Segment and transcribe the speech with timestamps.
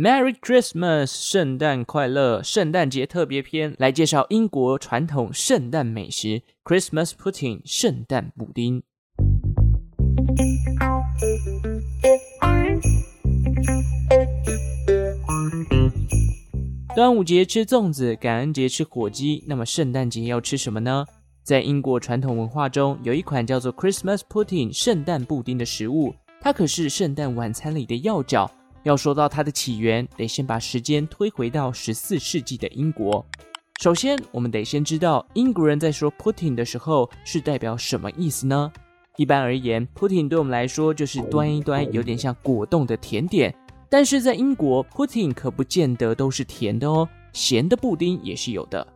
[0.00, 2.40] Merry Christmas，圣诞快乐！
[2.40, 8.84] 圣诞节特别篇来介绍英国传统圣诞美食 Christmas Pudding，圣诞布丁。
[16.94, 21.04] 端午节吃粽子，感恩节吃火鸡，那么圣诞节要吃什么呢？
[21.42, 28.48] 在英国传统文化中，有一款叫做 Christmas Pudding 圣诞布丁的食物，它可是圣诞晚餐里的要角。
[28.88, 33.24] 要说到它的起源，得先把时间推回到十四世纪的英国。
[33.82, 38.72] 首先，我们得先知道英国人在说 pudding 的时候是代表什么意思呢？
[39.18, 43.54] 一般而言，pudding 对我们来说就是端一端有点像果冻的甜点。
[43.90, 48.86] 但是在英国，pudding 可不见得都是甜的哦，咸的布丁也是有的。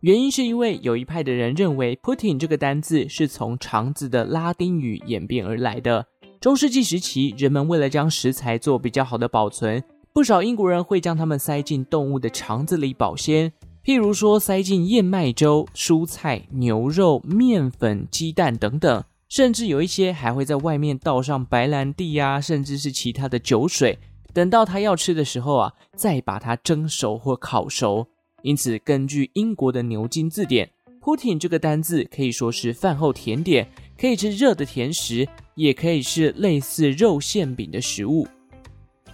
[0.00, 6.06] 原因是因为有一派的人认为 pudding 这个单字是从肠子的拉丁语演变而来的。
[6.40, 13.52] 中世纪时期，人们为了将食材做比较好的保存，不少英国人会将它们塞进动物的肠子里保鲜。
[13.84, 23.98] 譬如说，塞进燕麦粥、蔬菜、牛肉、面粉、鸡蛋等等，甚至有一些还会在外面倒上白兰地呀，甚至是其他的酒水。
[24.32, 28.06] 等到他要吃的时候啊，再把它蒸熟或烤熟。
[28.40, 30.70] 因此，根据英国的牛津字典
[31.02, 33.68] ，pudding 这个单字可以说是饭后甜点，
[34.00, 35.28] 可以吃热的甜食。
[35.56, 38.26] 也可以是类似肉馅饼的食物。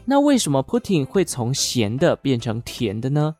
[0.04, 3.34] 那为什么 pudding 会从咸的变成甜的呢？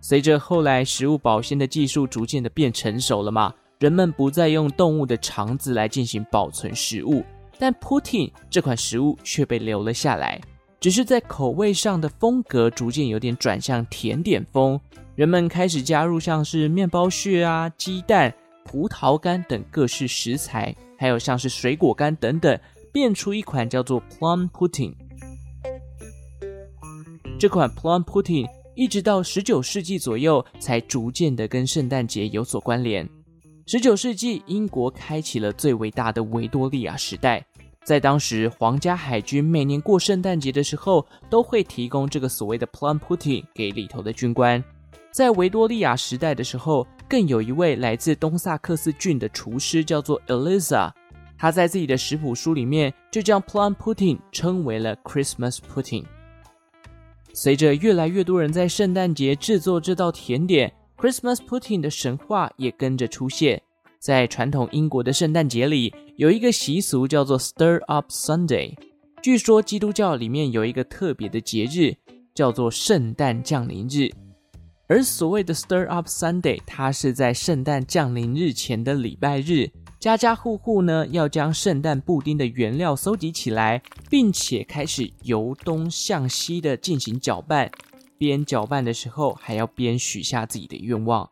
[0.00, 7.22] 随着后来食物保鲜的技术逐渐的变成熟了嘛，人们不再用动物的肠子来进行保存食物，
[7.58, 10.40] 但 pudding 这款食物却被留了下来，
[10.80, 14.80] 只是在口味上的风格逐渐有点转向甜点风，
[15.14, 18.32] 人们开始加入像是面包屑啊、鸡蛋、
[18.64, 20.74] 葡萄干等各式食材。
[20.98, 22.58] 还有像是水果干等等，
[22.92, 24.94] 变出一款叫做 Plum Pudding。
[27.38, 33.08] 这款 Plum Pudding 一直到十九世纪左右，才逐渐的跟圣诞节有所关联。
[33.66, 37.44] 十九世纪，英国开启了最伟大的维多利亚时代。
[37.84, 44.62] 在当时，皇家海军每年过圣诞节的时候，都会提供这个所谓的 Plum Pudding 给里头的军官。
[45.16, 50.92] 在维多利亚时代的时候，更有一位来自东萨克斯郡的厨师，叫做 Eliza。
[51.38, 56.04] 他在自己的食谱书里面就将 Plum Pudding 称为了 Christmas Pudding。
[57.32, 63.62] 随着越来越多人在圣诞节制作这道甜点，Christmas Pudding 的神话也跟着出现。
[63.98, 68.74] 在传统英国的圣诞节里，有一个习俗叫做 Stir Up Sunday。
[69.22, 71.94] 据说基督教里面有一个特别的节日，
[72.34, 74.10] 叫做圣诞降临日。
[74.88, 87.68] 而所谓的 Stir Up Sunday，它是在圣诞降临日前的礼拜日，家家户户呢要将圣诞布丁的原料搜集起来，并且开始由东向西的进行搅拌。
[88.16, 91.28] 边搅拌的时候，还要边许下自己的愿望。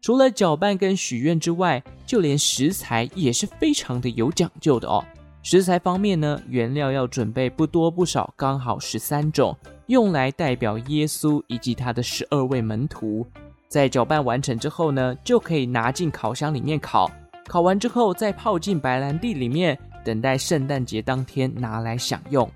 [0.00, 5.04] 除了搅拌跟许愿之外，就连食材也是非常的有讲究的哦。
[5.42, 9.54] 食材方面呢，原料要准备不多不少，刚好十三种。
[9.88, 13.26] 用来代表耶稣以及他的十二位门徒，
[13.68, 17.10] 在搅拌完成之后呢，就可以拿进烤箱里面烤。
[17.46, 22.46] 烤完之后，再泡进白兰地里面，等待圣诞节当天拿来享用。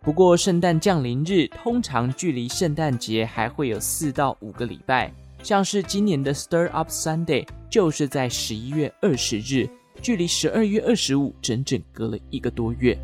[0.00, 9.68] 不过，圣诞降临日通常距离圣诞节还会有四到五个礼拜，像是今年的 Stir Up Sunday 就是在十一月二十日，
[10.00, 12.96] 距离十二月二十五整整隔了一个多月。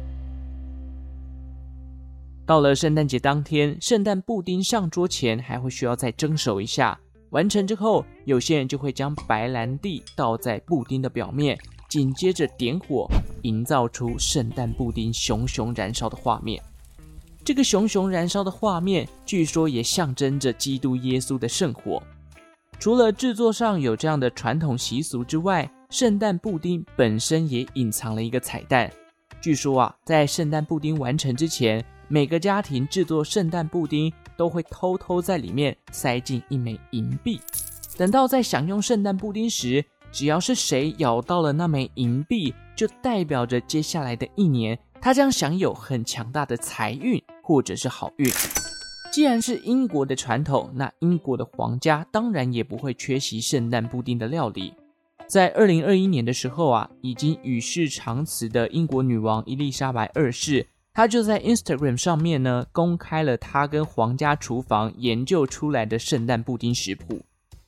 [2.47, 6.97] 到了圣诞节当天，圣诞布丁上桌前还会需要再蒸熟一下。
[7.31, 11.59] 完成之后，有些人就会将白兰地倒在布丁的表面，
[11.89, 13.09] 紧接着点火，
[13.43, 16.63] 营造出圣诞布丁熊熊燃烧的画面。
[17.45, 22.01] 这个熊熊燃烧的画面，据说也象征着基督耶稣的圣火。
[22.79, 28.89] 除了制作上有这样的传统习俗之外，圣诞布丁本身也隐藏了一个彩蛋。
[29.41, 37.41] 据说啊，在圣诞布丁完成之前，每个家庭制作圣诞布丁都会偷偷在里面塞进一枚银币，
[37.97, 48.31] 等到在享用圣诞布丁时，只要是谁咬到了那枚银币，就代表着接下来的一年他将享有很强大的财运或者是好运。
[49.13, 54.73] 既然是英国的传统，那英国的皇家当然也不会缺席圣诞布丁的料理。
[55.27, 60.69] 在二零二一年的时候啊，已经与世长辞的英国女王伊丽莎白二世。
[60.97, 67.21] 他就在 Instagram 上面呢，公开了他跟皇家厨房研究出来的圣诞布丁食谱，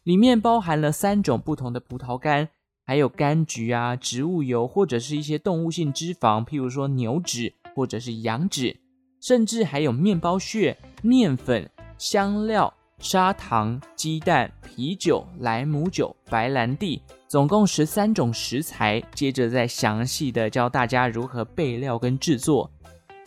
[0.02, 2.48] 里面包含了三种不同的葡萄干，
[2.86, 8.74] 还有柑橘啊、植物油或者是一些动物性脂肪，譬如说牛脂或者是羊脂，
[9.20, 19.02] 甚至还有面包屑、面粉、香料、砂糖、鸡蛋、啤酒、莱姆酒、白兰地，总共十三种食材。
[19.14, 22.70] 接着再详细的教大家如何备料跟制作。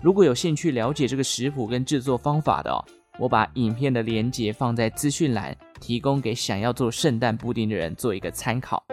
[0.02, 2.84] 如果有兴趣了解这个食谱跟制作方法的哦，
[3.20, 8.84] 我把影片的连接放在资讯栏，提供给想要做圣诞布丁的人做一个参考。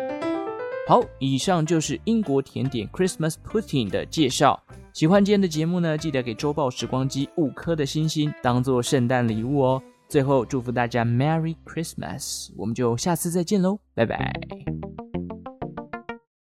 [0.86, 4.62] 好，以上就是英国甜点 Christmas Pudding 的介绍。
[4.92, 9.82] 喜欢今天的节目呢，记得给周报时光机五颗的星星，当做圣诞礼物哦。
[10.08, 14.32] 最后祝福大家 Merry Christmas，我们就下次再见喽，拜拜。